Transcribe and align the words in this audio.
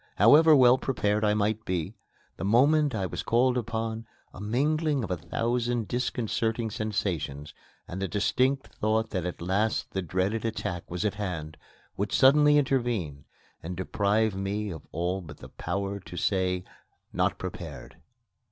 However 0.15 0.55
well 0.55 0.79
prepared 0.79 1.23
I 1.23 1.35
might 1.35 1.63
be, 1.63 1.93
the 2.37 2.43
moment 2.43 2.95
I 2.95 3.05
was 3.05 3.21
called 3.21 3.55
upon, 3.55 4.07
a 4.33 4.41
mingling 4.41 5.03
of 5.03 5.11
a 5.11 5.15
thousand 5.17 5.87
disconcerting 5.87 6.71
sensations, 6.71 7.53
and 7.87 8.01
the 8.01 8.07
distinct 8.07 8.65
thought 8.73 9.11
that 9.11 9.27
at 9.27 9.43
last 9.43 9.91
the 9.91 10.01
dread 10.01 10.33
attack 10.43 10.89
was 10.89 11.05
at 11.05 11.13
hand, 11.13 11.55
would 11.97 12.11
suddenly 12.11 12.57
intervene 12.57 13.25
and 13.61 13.77
deprive 13.77 14.33
me 14.33 14.71
of 14.71 14.87
all 14.91 15.21
but 15.21 15.37
the 15.37 15.49
power 15.49 15.99
to 15.99 16.17
say, 16.17 16.63
"Not 17.13 17.37
prepared." 17.37 17.97